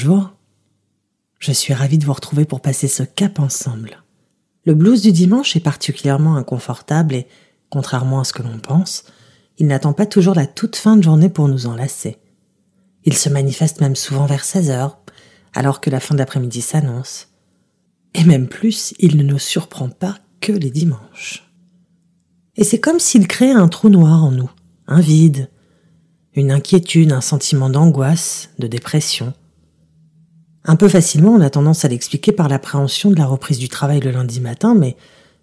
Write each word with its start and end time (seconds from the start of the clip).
Bonjour, 0.00 0.30
je 1.40 1.50
suis 1.50 1.74
ravie 1.74 1.98
de 1.98 2.04
vous 2.04 2.12
retrouver 2.12 2.44
pour 2.44 2.60
passer 2.60 2.86
ce 2.86 3.02
cap 3.02 3.40
ensemble. 3.40 4.04
Le 4.64 4.74
blues 4.74 5.02
du 5.02 5.10
dimanche 5.10 5.56
est 5.56 5.60
particulièrement 5.60 6.36
inconfortable 6.36 7.16
et, 7.16 7.26
contrairement 7.68 8.20
à 8.20 8.24
ce 8.24 8.32
que 8.32 8.44
l'on 8.44 8.60
pense, 8.60 9.02
il 9.56 9.66
n'attend 9.66 9.92
pas 9.92 10.06
toujours 10.06 10.36
la 10.36 10.46
toute 10.46 10.76
fin 10.76 10.96
de 10.96 11.02
journée 11.02 11.28
pour 11.28 11.48
nous 11.48 11.66
enlacer. 11.66 12.16
Il 13.06 13.16
se 13.16 13.28
manifeste 13.28 13.80
même 13.80 13.96
souvent 13.96 14.26
vers 14.26 14.44
16 14.44 14.70
heures, 14.70 14.98
alors 15.52 15.80
que 15.80 15.90
la 15.90 15.98
fin 15.98 16.14
d'après-midi 16.14 16.60
s'annonce. 16.60 17.30
Et 18.14 18.22
même 18.22 18.46
plus, 18.46 18.94
il 19.00 19.16
ne 19.16 19.24
nous 19.24 19.40
surprend 19.40 19.88
pas 19.88 20.18
que 20.40 20.52
les 20.52 20.70
dimanches. 20.70 21.50
Et 22.54 22.62
c'est 22.62 22.78
comme 22.78 23.00
s'il 23.00 23.26
créait 23.26 23.50
un 23.50 23.66
trou 23.66 23.88
noir 23.88 24.22
en 24.22 24.30
nous, 24.30 24.50
un 24.86 25.00
vide, 25.00 25.50
une 26.34 26.52
inquiétude, 26.52 27.10
un 27.10 27.20
sentiment 27.20 27.68
d'angoisse, 27.68 28.50
de 28.60 28.68
dépression. 28.68 29.34
Un 30.64 30.76
peu 30.76 30.88
facilement, 30.88 31.32
on 31.32 31.40
a 31.40 31.50
tendance 31.50 31.84
à 31.84 31.88
l'expliquer 31.88 32.32
par 32.32 32.48
l'appréhension 32.48 33.10
de 33.10 33.16
la 33.16 33.26
reprise 33.26 33.58
du 33.58 33.68
travail 33.68 34.00
le 34.00 34.10
lundi 34.10 34.40
matin, 34.40 34.74
mais 34.74 34.96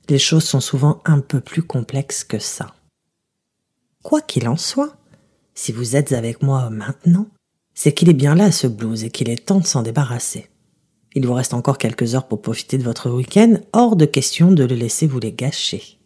les 0.09 0.19
choses 0.19 0.43
sont 0.43 0.59
souvent 0.59 1.01
un 1.05 1.19
peu 1.19 1.39
plus 1.39 1.63
complexes 1.63 2.23
que 2.23 2.39
ça. 2.39 2.75
Quoi 4.03 4.21
qu'il 4.21 4.47
en 4.47 4.57
soit, 4.57 4.95
si 5.55 5.71
vous 5.71 5.95
êtes 5.95 6.11
avec 6.11 6.43
moi 6.43 6.70
maintenant, 6.70 7.27
c'est 7.73 7.93
qu'il 7.93 8.09
est 8.09 8.13
bien 8.13 8.35
là 8.35 8.51
ce 8.51 8.67
blues 8.67 9.03
et 9.03 9.09
qu'il 9.09 9.29
est 9.29 9.45
temps 9.45 9.59
de 9.59 9.65
s'en 9.65 9.81
débarrasser. 9.81 10.49
Il 11.15 11.25
vous 11.25 11.34
reste 11.34 11.53
encore 11.53 11.77
quelques 11.77 12.13
heures 12.13 12.27
pour 12.27 12.41
profiter 12.41 12.77
de 12.77 12.84
votre 12.84 13.09
week-end, 13.09 13.55
hors 13.73 13.95
de 13.95 14.05
question 14.05 14.51
de 14.51 14.63
le 14.63 14.75
laisser 14.75 15.07
vous 15.07 15.20
les 15.20 15.31
gâcher. 15.31 15.97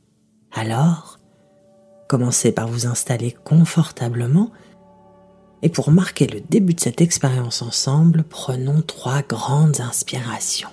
Alors, 0.51 1.19
commencez 2.07 2.51
par 2.51 2.67
vous 2.67 2.85
installer 2.85 3.35
confortablement 3.43 4.51
et 5.61 5.69
pour 5.69 5.91
marquer 5.91 6.27
le 6.27 6.41
début 6.41 6.73
de 6.73 6.79
cette 6.79 7.01
expérience 7.01 7.61
ensemble, 7.61 8.23
prenons 8.23 8.81
trois 8.81 9.21
grandes 9.21 9.81
inspirations. 9.81 10.69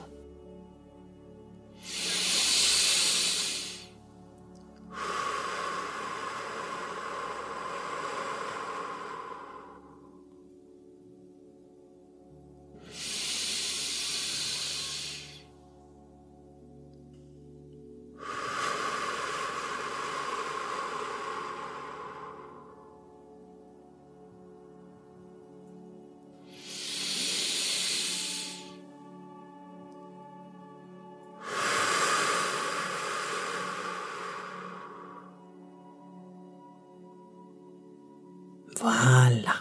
Voilà. 38.87 39.53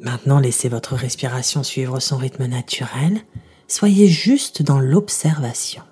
Maintenant, 0.00 0.38
laissez 0.38 0.68
votre 0.68 0.94
respiration 0.96 1.62
suivre 1.62 1.98
son 1.98 2.18
rythme 2.18 2.44
naturel. 2.44 3.22
Soyez 3.68 4.06
juste 4.06 4.60
dans 4.60 4.78
l'observation. 4.80 5.82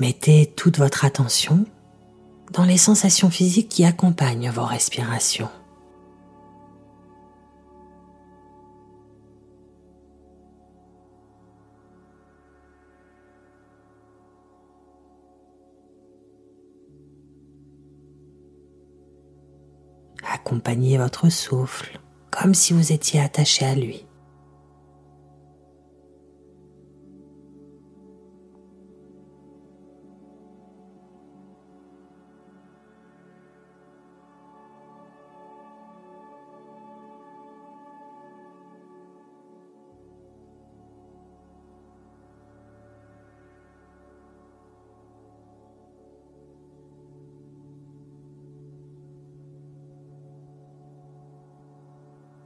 Mettez 0.00 0.52
toute 0.56 0.78
votre 0.78 1.04
attention 1.04 1.64
dans 2.52 2.64
les 2.64 2.76
sensations 2.76 3.30
physiques 3.30 3.68
qui 3.68 3.84
accompagnent 3.84 4.50
vos 4.50 4.64
respirations. 4.64 5.48
Accompagnez 20.50 20.98
votre 20.98 21.28
souffle 21.28 22.00
comme 22.32 22.54
si 22.54 22.72
vous 22.72 22.90
étiez 22.90 23.20
attaché 23.20 23.64
à 23.64 23.76
lui. 23.76 24.04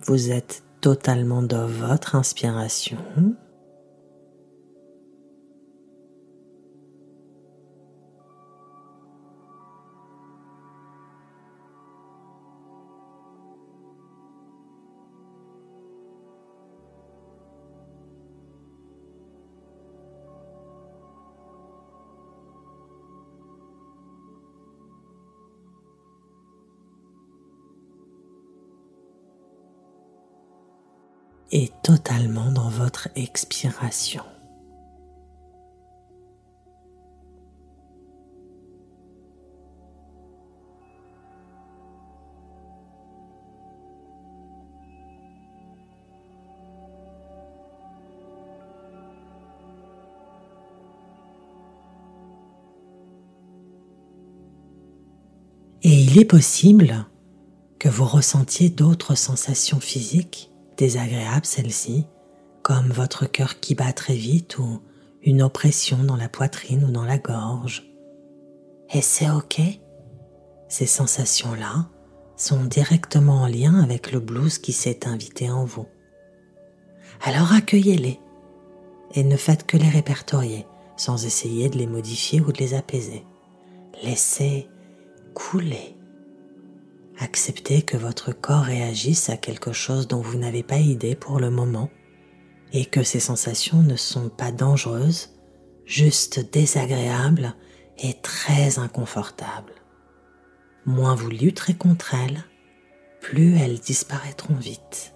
Vous 0.06 0.30
êtes 0.30 0.62
totalement 0.82 1.42
dans 1.42 1.66
votre 1.66 2.14
inspiration. 2.14 2.98
Expiration. 33.16 34.22
Et 55.86 55.90
il 55.90 56.18
est 56.18 56.24
possible 56.24 57.06
que 57.78 57.90
vous 57.90 58.06
ressentiez 58.06 58.70
d'autres 58.70 59.14
sensations 59.14 59.80
physiques 59.80 60.50
désagréable 60.76 61.46
celle-ci, 61.46 62.06
comme 62.64 62.88
votre 62.88 63.26
cœur 63.26 63.60
qui 63.60 63.74
bat 63.74 63.92
très 63.92 64.16
vite 64.16 64.58
ou 64.58 64.80
une 65.22 65.42
oppression 65.42 66.02
dans 66.02 66.16
la 66.16 66.30
poitrine 66.30 66.82
ou 66.84 66.90
dans 66.90 67.04
la 67.04 67.18
gorge. 67.18 67.94
Et 68.92 69.02
c'est 69.02 69.30
ok. 69.30 69.60
Ces 70.68 70.86
sensations-là 70.86 71.90
sont 72.36 72.64
directement 72.64 73.42
en 73.42 73.46
lien 73.46 73.80
avec 73.82 74.12
le 74.12 74.18
blues 74.18 74.58
qui 74.58 74.72
s'est 74.72 75.06
invité 75.06 75.50
en 75.50 75.66
vous. 75.66 75.86
Alors 77.22 77.52
accueillez-les 77.52 78.18
et 79.14 79.22
ne 79.24 79.36
faites 79.36 79.66
que 79.66 79.76
les 79.76 79.90
répertorier 79.90 80.66
sans 80.96 81.26
essayer 81.26 81.68
de 81.68 81.76
les 81.76 81.86
modifier 81.86 82.40
ou 82.40 82.50
de 82.50 82.58
les 82.58 82.72
apaiser. 82.72 83.26
Laissez 84.02 84.68
couler 85.34 85.98
Acceptez 87.20 87.82
que 87.82 87.98
votre 87.98 88.32
corps 88.32 88.64
réagisse 88.64 89.28
à 89.28 89.36
quelque 89.36 89.72
chose 89.72 90.08
dont 90.08 90.22
vous 90.22 90.38
n'avez 90.38 90.62
pas 90.62 90.78
idée 90.78 91.14
pour 91.14 91.38
le 91.38 91.50
moment 91.50 91.90
et 92.74 92.84
que 92.84 93.04
ces 93.04 93.20
sensations 93.20 93.82
ne 93.82 93.96
sont 93.96 94.28
pas 94.28 94.50
dangereuses, 94.50 95.30
juste 95.86 96.52
désagréables 96.52 97.54
et 97.98 98.14
très 98.20 98.80
inconfortables. 98.80 99.72
Moins 100.84 101.14
vous 101.14 101.30
lutterez 101.30 101.74
contre 101.74 102.14
elles, 102.14 102.42
plus 103.20 103.56
elles 103.56 103.78
disparaîtront 103.78 104.56
vite. 104.56 105.13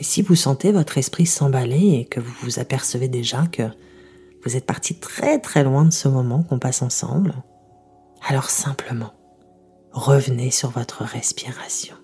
Et 0.00 0.04
si 0.04 0.22
vous 0.22 0.34
sentez 0.34 0.72
votre 0.72 0.96
esprit 0.96 1.26
s'emballer 1.26 2.00
et 2.00 2.04
que 2.06 2.20
vous 2.20 2.32
vous 2.42 2.58
apercevez 2.58 3.08
déjà 3.08 3.46
que 3.46 3.64
vous 4.44 4.56
êtes 4.56 4.64
parti 4.64 4.98
très 4.98 5.38
très 5.38 5.62
loin 5.62 5.84
de 5.84 5.92
ce 5.92 6.08
moment 6.08 6.42
qu'on 6.42 6.58
passe 6.58 6.80
ensemble, 6.80 7.34
alors 8.26 8.48
simplement 8.48 9.12
revenez 9.92 10.50
sur 10.50 10.70
votre 10.70 11.04
respiration. 11.04 11.99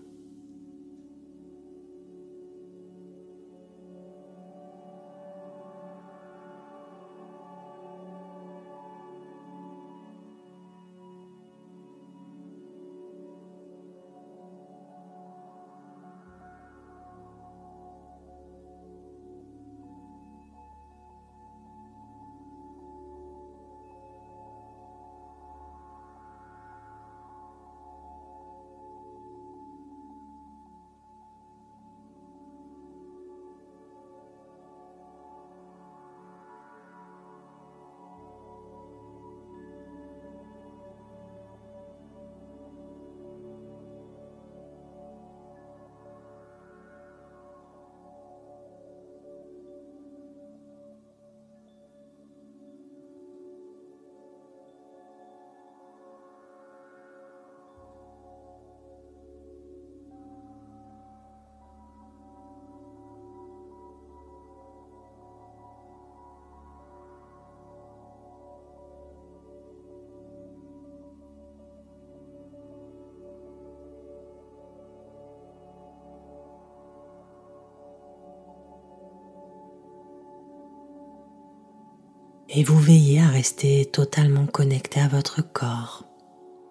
Et 82.57 82.65
vous 82.65 82.79
veillez 82.79 83.21
à 83.21 83.29
rester 83.29 83.85
totalement 83.85 84.47
connecté 84.47 84.99
à 84.99 85.09
votre 85.09 85.43
corps 85.43 86.05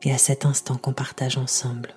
et 0.01 0.11
à 0.11 0.17
cet 0.17 0.43
instant 0.43 0.77
qu'on 0.77 0.93
partage 0.93 1.37
ensemble. 1.37 1.93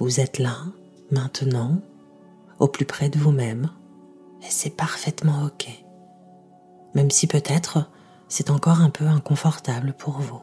Vous 0.00 0.18
êtes 0.18 0.40
là, 0.40 0.56
maintenant, 1.12 1.80
au 2.62 2.68
plus 2.68 2.84
près 2.84 3.08
de 3.08 3.18
vous-même, 3.18 3.70
et 4.40 4.48
c'est 4.48 4.70
parfaitement 4.70 5.46
OK, 5.46 5.66
même 6.94 7.10
si 7.10 7.26
peut-être 7.26 7.90
c'est 8.28 8.50
encore 8.50 8.80
un 8.80 8.90
peu 8.90 9.04
inconfortable 9.04 9.94
pour 9.98 10.20
vous. 10.20 10.40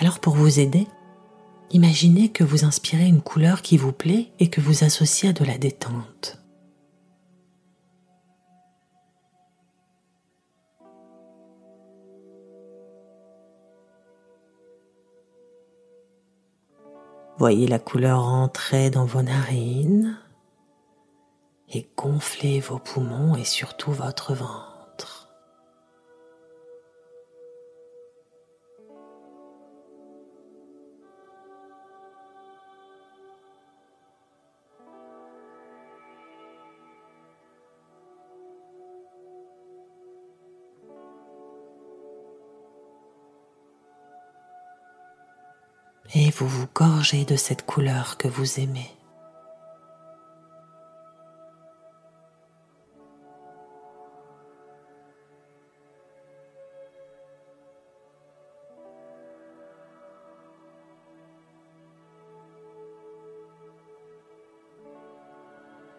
Alors 0.00 0.18
pour 0.18 0.34
vous 0.34 0.58
aider, 0.58 0.88
Imaginez 1.74 2.28
que 2.28 2.44
vous 2.44 2.64
inspirez 2.66 3.06
une 3.06 3.22
couleur 3.22 3.62
qui 3.62 3.78
vous 3.78 3.92
plaît 3.92 4.30
et 4.38 4.50
que 4.50 4.60
vous 4.60 4.84
associez 4.84 5.30
à 5.30 5.32
de 5.32 5.42
la 5.42 5.56
détente. 5.56 6.38
Voyez 17.38 17.66
la 17.66 17.78
couleur 17.78 18.20
entrer 18.20 18.90
dans 18.90 19.06
vos 19.06 19.22
narines 19.22 20.18
et 21.70 21.88
gonfler 21.96 22.60
vos 22.60 22.78
poumons 22.78 23.34
et 23.34 23.44
surtout 23.44 23.92
votre 23.92 24.34
ventre. 24.34 24.71
Et 46.14 46.30
vous 46.30 46.48
vous 46.48 46.66
gorgez 46.74 47.24
de 47.24 47.36
cette 47.36 47.64
couleur 47.64 48.16
que 48.18 48.28
vous 48.28 48.60
aimez. 48.60 48.90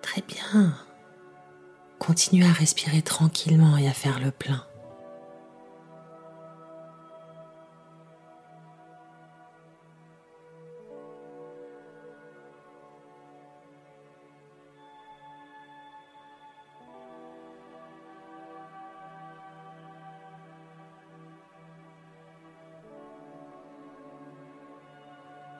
Très 0.01 0.21
bien. 0.21 0.75
Continuez 1.97 2.45
à 2.45 2.51
respirer 2.51 3.01
tranquillement 3.01 3.77
et 3.77 3.87
à 3.87 3.93
faire 3.93 4.19
le 4.19 4.29
plein. 4.29 4.63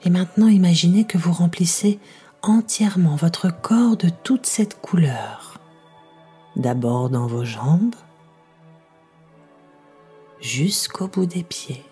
Et 0.06 0.10
maintenant, 0.10 0.48
imaginez 0.48 1.06
que 1.06 1.18
vous 1.18 1.32
remplissez 1.32 2.00
entièrement 2.42 3.16
votre 3.16 3.50
corps 3.50 3.96
de 3.96 4.10
toute 4.10 4.46
cette 4.46 4.82
couleur. 4.82 5.60
D'abord 6.56 7.10
dans 7.10 7.26
vos 7.26 7.46
jambes, 7.46 7.96
jusqu'au 10.42 11.08
bout 11.08 11.26
des 11.26 11.44
pieds. 11.44 11.84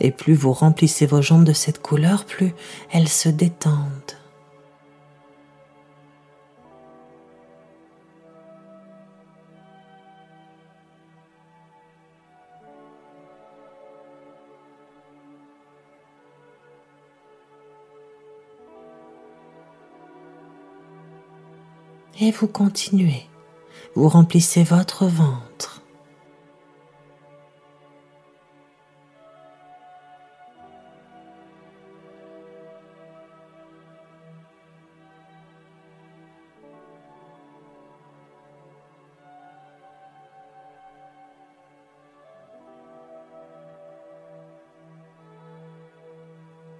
Et 0.00 0.10
plus 0.10 0.34
vous 0.34 0.52
remplissez 0.52 1.06
vos 1.06 1.20
jambes 1.20 1.44
de 1.44 1.52
cette 1.52 1.82
couleur, 1.82 2.24
plus 2.24 2.54
elles 2.90 3.08
se 3.08 3.28
détendent. 3.28 4.16
Et 22.22 22.32
vous 22.32 22.48
continuez. 22.48 23.26
Vous 23.94 24.08
remplissez 24.08 24.62
votre 24.62 25.06
ventre. 25.06 25.79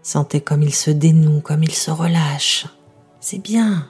Sentez 0.03 0.41
comme 0.41 0.63
il 0.63 0.75
se 0.75 0.91
dénoue, 0.91 1.41
comme 1.41 1.63
il 1.63 1.75
se 1.75 1.91
relâche. 1.91 2.67
C'est 3.21 3.39
bien. 3.39 3.89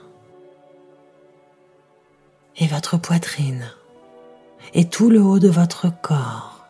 Et 2.57 2.67
votre 2.67 2.97
poitrine. 2.97 3.71
Et 4.73 4.87
tout 4.87 5.09
le 5.09 5.21
haut 5.21 5.39
de 5.39 5.49
votre 5.49 5.89
corps. 6.01 6.67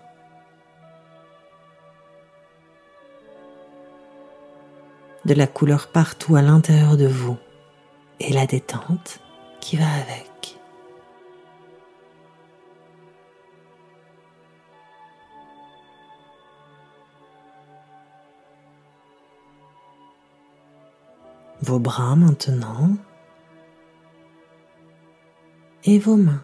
De 5.26 5.34
la 5.34 5.48
couleur 5.48 5.88
partout 5.88 6.36
à 6.36 6.42
l'intérieur 6.42 6.98
de 6.98 7.08
vous. 7.08 7.38
Et 8.20 8.34
la 8.34 8.46
détente 8.46 9.20
qui 9.60 9.78
va 9.78 9.92
avec. 9.92 10.31
Vos 21.62 21.80
bras 21.80 22.16
maintenant 22.16 22.98
et 25.84 26.00
vos 26.00 26.18
mains. 26.18 26.44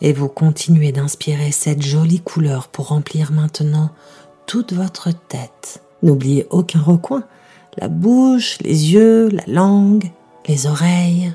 Et 0.00 0.12
vous 0.12 0.28
continuez 0.28 0.92
d'inspirer 0.92 1.50
cette 1.50 1.82
jolie 1.82 2.20
couleur 2.20 2.68
pour 2.68 2.88
remplir 2.88 3.32
maintenant 3.32 3.90
toute 4.46 4.72
votre 4.72 5.10
tête. 5.10 5.82
N'oubliez 6.02 6.46
aucun 6.50 6.80
recoin, 6.80 7.24
la 7.76 7.88
bouche, 7.88 8.58
les 8.60 8.92
yeux, 8.92 9.28
la 9.28 9.44
langue, 9.46 10.10
les 10.46 10.66
oreilles. 10.66 11.32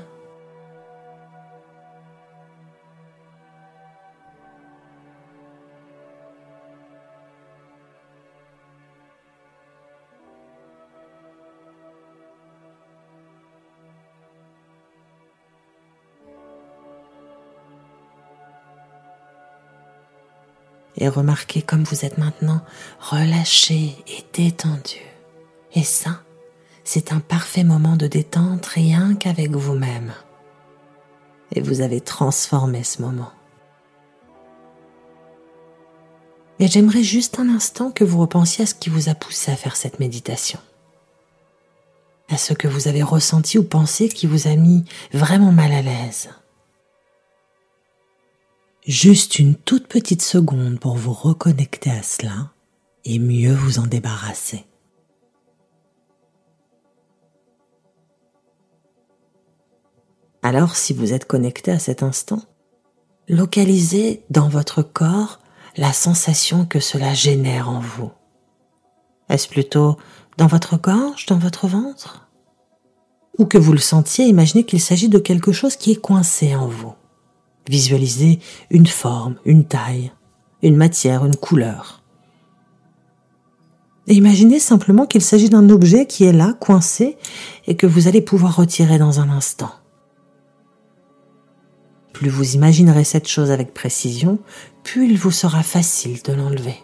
Remarquez 21.08 21.62
comme 21.62 21.84
vous 21.84 22.04
êtes 22.04 22.18
maintenant 22.18 22.60
relâché 23.00 23.96
et 24.06 24.24
détendu. 24.32 25.00
Et 25.74 25.82
ça, 25.82 26.20
c'est 26.84 27.12
un 27.12 27.20
parfait 27.20 27.64
moment 27.64 27.96
de 27.96 28.06
détente 28.06 28.66
rien 28.66 29.14
qu'avec 29.14 29.50
vous-même. 29.50 30.12
Et 31.52 31.60
vous 31.60 31.80
avez 31.80 32.00
transformé 32.00 32.84
ce 32.84 33.02
moment. 33.02 33.32
Et 36.60 36.68
j'aimerais 36.68 37.02
juste 37.02 37.38
un 37.38 37.48
instant 37.48 37.90
que 37.90 38.04
vous 38.04 38.20
repensiez 38.20 38.64
à 38.64 38.66
ce 38.66 38.74
qui 38.74 38.90
vous 38.90 39.08
a 39.08 39.14
poussé 39.14 39.50
à 39.50 39.56
faire 39.56 39.76
cette 39.76 39.98
méditation. 39.98 40.60
À 42.28 42.36
ce 42.36 42.54
que 42.54 42.68
vous 42.68 42.88
avez 42.88 43.02
ressenti 43.02 43.58
ou 43.58 43.64
pensé 43.64 44.08
qui 44.08 44.26
vous 44.26 44.46
a 44.46 44.54
mis 44.54 44.84
vraiment 45.12 45.52
mal 45.52 45.72
à 45.72 45.82
l'aise. 45.82 46.30
Juste 48.86 49.38
une 49.38 49.54
toute 49.54 49.88
petite 49.88 50.20
seconde 50.20 50.78
pour 50.78 50.94
vous 50.94 51.14
reconnecter 51.14 51.90
à 51.90 52.02
cela 52.02 52.52
et 53.06 53.18
mieux 53.18 53.54
vous 53.54 53.78
en 53.78 53.86
débarrasser. 53.86 54.66
Alors 60.42 60.76
si 60.76 60.92
vous 60.92 61.14
êtes 61.14 61.24
connecté 61.24 61.70
à 61.70 61.78
cet 61.78 62.02
instant, 62.02 62.42
localisez 63.26 64.22
dans 64.28 64.50
votre 64.50 64.82
corps 64.82 65.40
la 65.78 65.94
sensation 65.94 66.66
que 66.66 66.78
cela 66.78 67.14
génère 67.14 67.70
en 67.70 67.80
vous. 67.80 68.12
Est-ce 69.30 69.48
plutôt 69.48 69.96
dans 70.36 70.46
votre 70.46 70.76
gorge, 70.76 71.24
dans 71.24 71.38
votre 71.38 71.68
ventre? 71.68 72.28
Ou 73.38 73.46
que 73.46 73.56
vous 73.56 73.72
le 73.72 73.78
sentiez, 73.78 74.26
imaginez 74.26 74.66
qu'il 74.66 74.82
s'agit 74.82 75.08
de 75.08 75.18
quelque 75.18 75.52
chose 75.52 75.76
qui 75.76 75.92
est 75.92 76.00
coincé 76.02 76.54
en 76.54 76.68
vous. 76.68 76.92
Visualisez 77.68 78.40
une 78.70 78.86
forme, 78.86 79.36
une 79.44 79.64
taille, 79.64 80.12
une 80.62 80.76
matière, 80.76 81.24
une 81.24 81.36
couleur. 81.36 82.02
Imaginez 84.06 84.58
simplement 84.58 85.06
qu'il 85.06 85.22
s'agit 85.22 85.48
d'un 85.48 85.70
objet 85.70 86.06
qui 86.06 86.24
est 86.24 86.32
là, 86.32 86.52
coincé, 86.60 87.16
et 87.66 87.74
que 87.76 87.86
vous 87.86 88.06
allez 88.06 88.20
pouvoir 88.20 88.56
retirer 88.56 88.98
dans 88.98 89.20
un 89.20 89.30
instant. 89.30 89.72
Plus 92.12 92.28
vous 92.28 92.54
imaginerez 92.54 93.04
cette 93.04 93.28
chose 93.28 93.50
avec 93.50 93.72
précision, 93.72 94.38
plus 94.82 95.08
il 95.08 95.18
vous 95.18 95.30
sera 95.30 95.62
facile 95.62 96.22
de 96.22 96.32
l'enlever. 96.32 96.76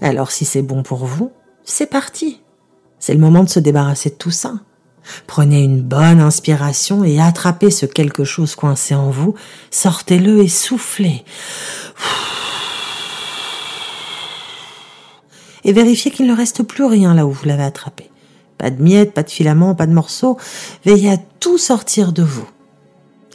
Alors 0.00 0.30
si 0.30 0.44
c'est 0.44 0.62
bon 0.62 0.82
pour 0.82 1.06
vous, 1.06 1.30
c'est 1.64 1.86
parti. 1.86 2.40
C'est 2.98 3.14
le 3.14 3.20
moment 3.20 3.44
de 3.44 3.48
se 3.48 3.60
débarrasser 3.60 4.10
de 4.10 4.14
tout 4.14 4.30
ça. 4.30 4.54
Prenez 5.26 5.62
une 5.62 5.82
bonne 5.82 6.20
inspiration 6.20 7.04
et 7.04 7.20
attrapez 7.20 7.70
ce 7.70 7.86
quelque 7.86 8.24
chose 8.24 8.54
coincé 8.54 8.94
en 8.94 9.10
vous, 9.10 9.34
sortez-le 9.70 10.42
et 10.42 10.48
soufflez. 10.48 11.24
Et 15.64 15.72
vérifiez 15.72 16.10
qu'il 16.10 16.26
ne 16.26 16.36
reste 16.36 16.62
plus 16.62 16.84
rien 16.84 17.14
là 17.14 17.26
où 17.26 17.30
vous 17.30 17.44
l'avez 17.44 17.62
attrapé. 17.62 18.10
Pas 18.58 18.70
de 18.70 18.82
miettes, 18.82 19.12
pas 19.12 19.22
de 19.22 19.30
filaments, 19.30 19.74
pas 19.74 19.86
de 19.86 19.92
morceaux. 19.92 20.36
Veillez 20.84 21.10
à 21.10 21.16
tout 21.40 21.58
sortir 21.58 22.12
de 22.12 22.22
vous. 22.22 22.48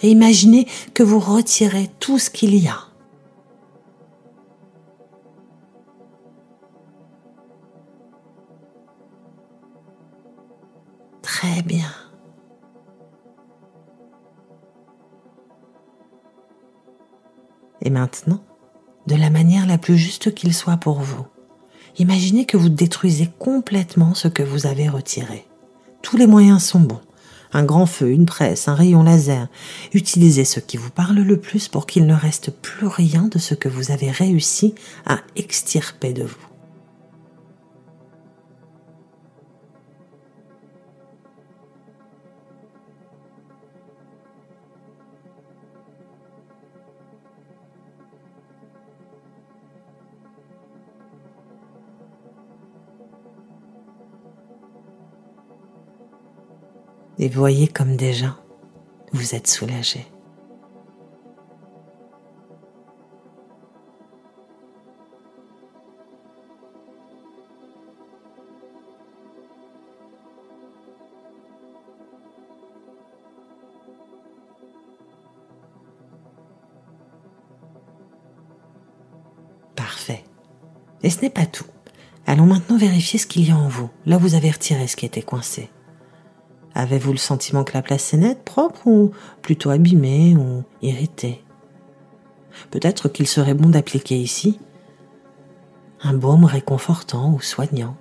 Et 0.03 0.09
imaginez 0.09 0.67
que 0.93 1.03
vous 1.03 1.19
retirez 1.19 1.89
tout 1.99 2.19
ce 2.19 2.29
qu'il 2.29 2.55
y 2.55 2.67
a. 2.67 2.86
très 11.37 11.61
bien. 11.61 11.91
Et 17.83 17.91
maintenant, 17.91 18.43
de 19.05 19.15
la 19.15 19.29
manière 19.29 19.67
la 19.67 19.77
plus 19.77 19.97
juste 19.97 20.33
qu'il 20.33 20.51
soit 20.51 20.77
pour 20.77 20.99
vous, 20.99 21.27
imaginez 21.99 22.45
que 22.45 22.57
vous 22.57 22.69
détruisez 22.69 23.29
complètement 23.37 24.15
ce 24.15 24.27
que 24.27 24.41
vous 24.41 24.65
avez 24.65 24.89
retiré. 24.89 25.45
Tous 26.01 26.17
les 26.17 26.25
moyens 26.25 26.63
sont 26.63 26.79
bons. 26.79 27.01
Un 27.53 27.63
grand 27.63 27.85
feu, 27.85 28.09
une 28.09 28.25
presse, 28.25 28.67
un 28.67 28.73
rayon 28.73 29.03
laser. 29.03 29.47
Utilisez 29.93 30.43
ce 30.43 30.59
qui 30.59 30.77
vous 30.77 30.89
parle 30.89 31.19
le 31.19 31.39
plus 31.39 31.67
pour 31.67 31.85
qu'il 31.85 32.07
ne 32.07 32.15
reste 32.15 32.49
plus 32.49 32.87
rien 32.87 33.27
de 33.27 33.37
ce 33.37 33.53
que 33.53 33.69
vous 33.69 33.91
avez 33.91 34.09
réussi 34.09 34.73
à 35.05 35.19
extirper 35.35 36.13
de 36.13 36.23
vous. 36.23 36.56
Et 57.19 57.29
voyez 57.29 57.67
comme 57.67 57.95
déjà 57.95 58.37
vous 59.13 59.35
êtes 59.35 59.47
soulagé. 59.47 60.05
Parfait. 79.75 80.23
Et 81.01 81.09
ce 81.09 81.21
n'est 81.21 81.29
pas 81.29 81.45
tout. 81.45 81.63
Allons 82.25 82.45
maintenant 82.45 82.77
vérifier 82.77 83.17
ce 83.17 83.25
qu'il 83.25 83.47
y 83.47 83.51
a 83.51 83.57
en 83.57 83.69
vous. 83.69 83.89
Là, 84.05 84.17
vous 84.17 84.35
avez 84.35 84.51
retiré 84.51 84.85
ce 84.87 84.97
qui 84.97 85.05
était 85.05 85.21
coincé. 85.21 85.69
Avez-vous 86.77 87.11
le 87.11 87.17
sentiment 87.17 87.63
que 87.63 87.73
la 87.73 87.81
place 87.81 88.13
est 88.13 88.17
nette, 88.17 88.43
propre 88.43 88.85
ou 88.85 89.11
plutôt 89.41 89.71
abîmée 89.71 90.35
ou 90.35 90.63
irritée? 90.83 91.43
Peut-être 92.69 93.09
qu'il 93.09 93.25
serait 93.25 93.55
bon 93.55 93.69
d'appliquer 93.69 94.15
ici 94.15 94.59
un 96.03 96.13
baume 96.13 96.45
réconfortant 96.45 97.33
ou 97.33 97.41
soignant. 97.41 97.95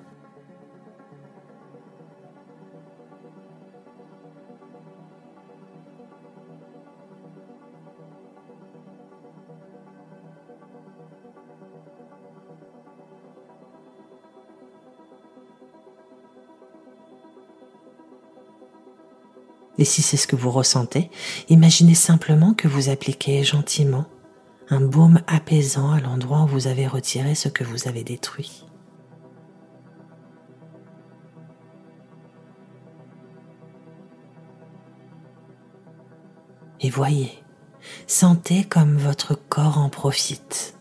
Et 19.79 19.85
si 19.85 20.03
c'est 20.03 20.17
ce 20.17 20.27
que 20.27 20.37
vous 20.37 20.51
ressentez, 20.51 21.11
imaginez 21.49 21.95
simplement 21.95 22.55
que 22.55 22.69
vous 22.69 22.89
appliquez 22.89 23.45
gentiment 23.45 24.07
un 24.69 24.81
baume 24.81 25.21
apaisant 25.27 25.93
à 25.93 26.01
l'endroit 26.01 26.43
où 26.43 26.47
vous 26.47 26.67
avez 26.67 26.87
retiré 26.87 27.35
ce 27.35 27.49
que 27.49 27.63
vous 27.63 27.89
avez 27.89 28.03
détruit. 28.03 28.67
Et 36.81 36.91
voyez, 36.91 37.33
sentez 38.07 38.65
comme 38.65 38.97
votre 38.97 39.35
corps 39.35 39.79
en 39.79 39.89
profite. 39.89 40.79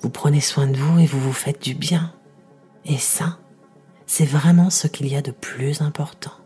Vous 0.00 0.10
prenez 0.10 0.40
soin 0.40 0.66
de 0.66 0.76
vous 0.76 0.98
et 0.98 1.06
vous 1.06 1.20
vous 1.20 1.32
faites 1.32 1.62
du 1.62 1.74
bien. 1.74 2.14
Et 2.84 2.96
ça, 2.96 3.38
c'est 4.06 4.24
vraiment 4.24 4.70
ce 4.70 4.86
qu'il 4.86 5.08
y 5.08 5.16
a 5.16 5.22
de 5.22 5.30
plus 5.30 5.82
important. 5.82 6.39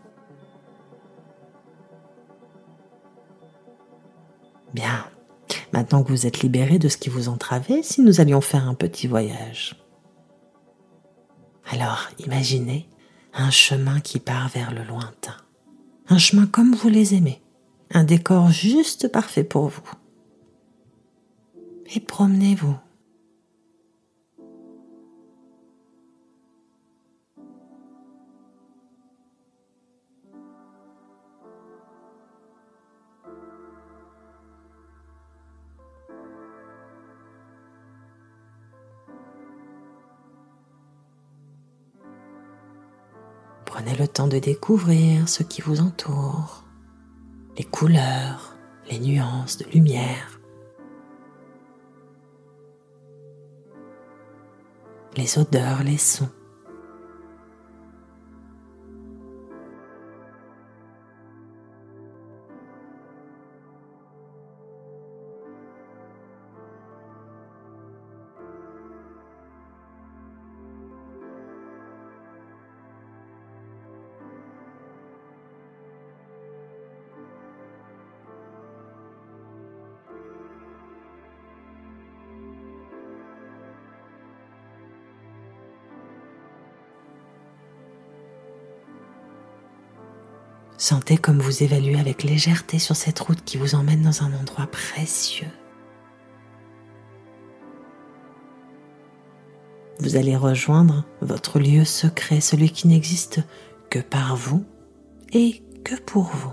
Maintenant 5.74 6.04
que 6.04 6.10
vous 6.10 6.24
êtes 6.24 6.38
libéré 6.38 6.78
de 6.78 6.88
ce 6.88 6.96
qui 6.96 7.08
vous 7.08 7.28
entravait, 7.28 7.82
si 7.82 8.00
nous 8.00 8.20
allions 8.20 8.40
faire 8.40 8.68
un 8.68 8.74
petit 8.74 9.08
voyage. 9.08 9.74
Alors, 11.68 12.10
imaginez 12.24 12.88
un 13.32 13.50
chemin 13.50 13.98
qui 13.98 14.20
part 14.20 14.48
vers 14.50 14.72
le 14.72 14.84
lointain. 14.84 15.34
Un 16.06 16.18
chemin 16.18 16.46
comme 16.46 16.76
vous 16.76 16.88
les 16.88 17.16
aimez. 17.16 17.42
Un 17.90 18.04
décor 18.04 18.52
juste 18.52 19.10
parfait 19.10 19.42
pour 19.42 19.66
vous. 19.66 19.90
Et 21.92 21.98
promenez-vous. 21.98 22.76
Temps 44.14 44.28
de 44.28 44.38
découvrir 44.38 45.28
ce 45.28 45.42
qui 45.42 45.60
vous 45.60 45.80
entoure, 45.80 46.62
les 47.58 47.64
couleurs, 47.64 48.56
les 48.88 49.00
nuances 49.00 49.58
de 49.58 49.64
lumière, 49.64 50.40
les 55.16 55.36
odeurs, 55.36 55.82
les 55.82 55.98
sons. 55.98 56.30
Sentez 90.84 91.16
comme 91.16 91.40
vous 91.40 91.62
évaluez 91.62 91.98
avec 91.98 92.24
légèreté 92.24 92.78
sur 92.78 92.94
cette 92.94 93.18
route 93.18 93.42
qui 93.42 93.56
vous 93.56 93.74
emmène 93.74 94.02
dans 94.02 94.22
un 94.22 94.34
endroit 94.34 94.66
précieux. 94.66 95.48
Vous 100.00 100.16
allez 100.16 100.36
rejoindre 100.36 101.06
votre 101.22 101.58
lieu 101.58 101.86
secret, 101.86 102.42
celui 102.42 102.68
qui 102.68 102.86
n'existe 102.86 103.40
que 103.88 103.98
par 103.98 104.36
vous 104.36 104.62
et 105.32 105.62
que 105.84 105.94
pour 105.94 106.24
vous. 106.24 106.52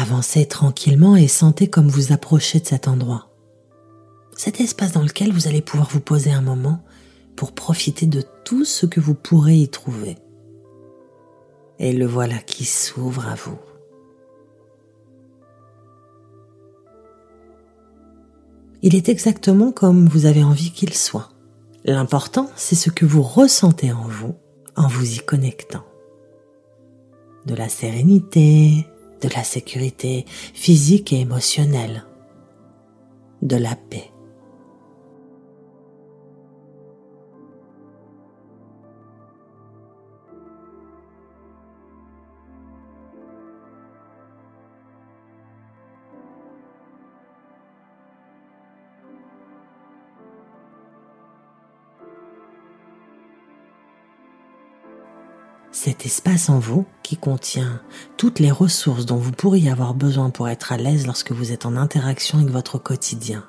Avancez 0.00 0.46
tranquillement 0.46 1.14
et 1.14 1.28
sentez 1.28 1.68
comme 1.68 1.88
vous 1.88 2.10
approchez 2.10 2.58
de 2.58 2.66
cet 2.66 2.88
endroit. 2.88 3.28
Cet 4.34 4.58
espace 4.58 4.92
dans 4.92 5.02
lequel 5.02 5.30
vous 5.30 5.46
allez 5.46 5.60
pouvoir 5.60 5.90
vous 5.90 6.00
poser 6.00 6.32
un 6.32 6.40
moment 6.40 6.82
pour 7.36 7.52
profiter 7.52 8.06
de 8.06 8.24
tout 8.42 8.64
ce 8.64 8.86
que 8.86 8.98
vous 8.98 9.12
pourrez 9.12 9.56
y 9.56 9.68
trouver. 9.68 10.16
Et 11.78 11.92
le 11.92 12.06
voilà 12.06 12.38
qui 12.38 12.64
s'ouvre 12.64 13.28
à 13.28 13.34
vous. 13.34 13.58
Il 18.80 18.94
est 18.94 19.10
exactement 19.10 19.70
comme 19.70 20.08
vous 20.08 20.24
avez 20.24 20.42
envie 20.42 20.72
qu'il 20.72 20.94
soit. 20.94 21.28
L'important, 21.84 22.48
c'est 22.56 22.74
ce 22.74 22.88
que 22.88 23.04
vous 23.04 23.22
ressentez 23.22 23.92
en 23.92 24.08
vous 24.08 24.34
en 24.76 24.88
vous 24.88 25.16
y 25.16 25.18
connectant. 25.18 25.84
De 27.44 27.54
la 27.54 27.68
sérénité, 27.68 28.86
de 29.20 29.28
la 29.34 29.44
sécurité 29.44 30.24
physique 30.54 31.12
et 31.12 31.20
émotionnelle, 31.20 32.04
de 33.42 33.56
la 33.56 33.76
paix. 33.76 34.10
Espace 56.06 56.48
en 56.48 56.58
vous 56.58 56.86
qui 57.02 57.16
contient 57.16 57.80
toutes 58.16 58.38
les 58.38 58.50
ressources 58.50 59.06
dont 59.06 59.16
vous 59.16 59.32
pourriez 59.32 59.70
avoir 59.70 59.94
besoin 59.94 60.30
pour 60.30 60.48
être 60.48 60.72
à 60.72 60.76
l'aise 60.76 61.06
lorsque 61.06 61.32
vous 61.32 61.52
êtes 61.52 61.66
en 61.66 61.76
interaction 61.76 62.38
avec 62.38 62.50
votre 62.50 62.78
quotidien. 62.78 63.44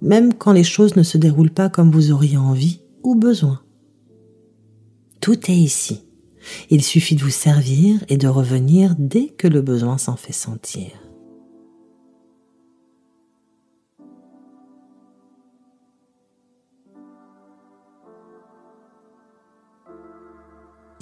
même 0.00 0.32
quand 0.32 0.52
les 0.52 0.64
choses 0.64 0.96
ne 0.96 1.02
se 1.02 1.18
déroulent 1.18 1.50
pas 1.50 1.68
comme 1.68 1.90
vous 1.90 2.12
auriez 2.12 2.38
envie 2.38 2.80
ou 3.02 3.14
besoin. 3.14 3.60
Tout 5.28 5.50
est 5.50 5.56
ici. 5.56 6.06
Il 6.70 6.82
suffit 6.82 7.14
de 7.14 7.22
vous 7.22 7.28
servir 7.28 8.02
et 8.08 8.16
de 8.16 8.28
revenir 8.28 8.94
dès 8.98 9.26
que 9.28 9.46
le 9.46 9.60
besoin 9.60 9.98
s'en 9.98 10.16
fait 10.16 10.32
sentir. 10.32 10.92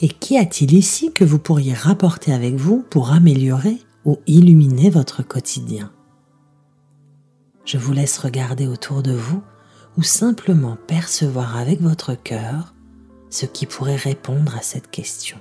Et 0.01 0.09
qu'y 0.09 0.39
a-t-il 0.39 0.73
ici 0.73 1.13
que 1.13 1.23
vous 1.23 1.39
pourriez 1.39 1.75
rapporter 1.75 2.33
avec 2.33 2.57
vous 2.57 2.83
pour 2.91 3.13
améliorer 3.13 3.79
ou 4.05 4.19
illuminer 4.27 4.91
votre 4.91 5.23
quotidien? 5.23 5.93
Je 7.65 7.79
vous 7.79 7.93
laisse 7.93 8.19
regarder 8.19 8.67
autour 8.67 9.05
de 9.05 9.13
vous 9.13 9.45
ou 9.97 10.03
simplement 10.03 10.77
percevoir 10.89 11.57
avec 11.57 11.81
votre 11.81 12.21
cœur 12.21 12.76
ce 13.37 13.45
qui 13.45 13.67
pourrait 13.67 13.97
répondre 13.97 14.57
à 14.57 14.63
cette 14.63 14.91
question. 14.91 15.37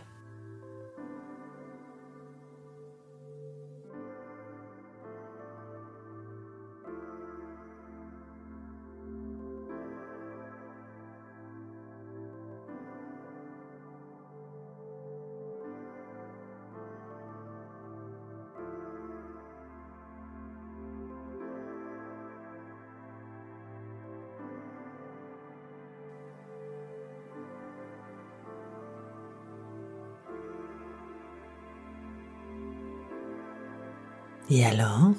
Et 34.49 34.65
alors, 34.65 35.12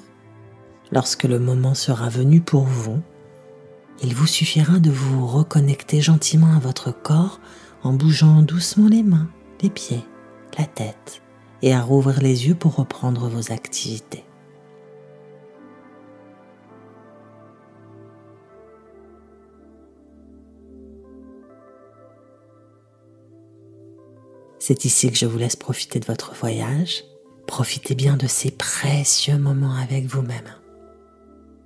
lorsque 0.91 1.25
le 1.25 1.39
moment 1.39 1.73
sera 1.73 2.09
venu 2.09 2.39
pour 2.39 2.63
vous, 2.63 3.01
il 4.01 4.13
vous 4.13 4.27
suffira 4.27 4.79
de 4.79 4.91
vous 4.91 5.27
reconnecter 5.27 6.01
gentiment 6.01 6.55
à 6.55 6.59
votre 6.59 6.91
corps 6.91 7.39
en 7.83 7.93
bougeant 7.93 8.41
doucement 8.41 8.87
les 8.87 9.03
mains, 9.03 9.29
les 9.61 9.69
pieds, 9.69 10.03
la 10.57 10.65
tête 10.65 11.21
et 11.61 11.73
à 11.73 11.81
rouvrir 11.81 12.21
les 12.21 12.47
yeux 12.47 12.55
pour 12.55 12.75
reprendre 12.75 13.27
vos 13.27 13.51
activités. 13.51 14.23
C'est 24.59 24.85
ici 24.85 25.09
que 25.09 25.17
je 25.17 25.25
vous 25.25 25.37
laisse 25.37 25.55
profiter 25.55 25.99
de 25.99 26.05
votre 26.05 26.33
voyage 26.35 27.03
Profitez 27.47 27.95
bien 27.95 28.17
de 28.17 28.27
ces 28.27 28.51
précieux 28.51 29.37
moments 29.37 29.75
avec 29.75 30.05
vous-même. 30.05 30.53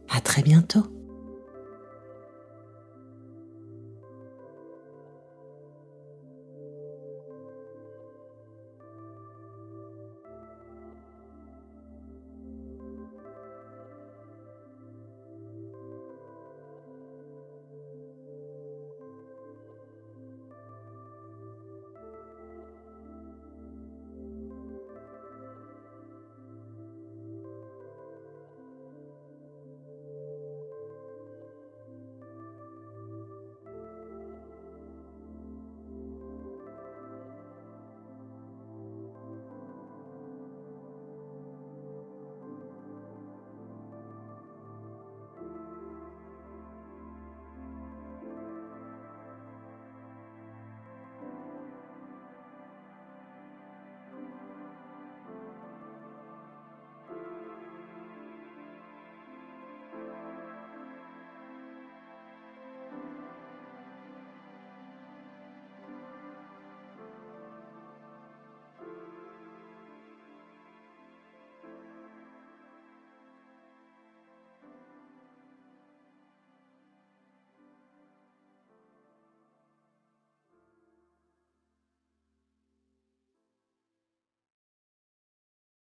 À 0.10 0.22
très 0.22 0.42
bientôt. 0.42 0.86